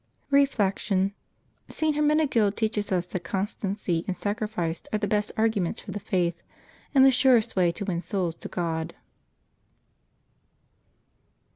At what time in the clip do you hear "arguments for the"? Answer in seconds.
5.37-5.99